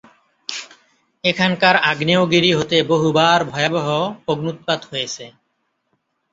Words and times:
এখানকার 1.23 1.75
আগ্নেয়গিরি 1.91 2.51
হতে 2.53 2.77
বহুবার 2.91 3.39
ভয়াবহ 3.51 3.87
অগ্ন্যুৎপাত 4.27 4.81
হয়েছে। 4.85 5.25